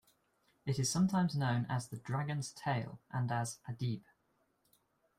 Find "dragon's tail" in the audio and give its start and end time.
1.97-2.97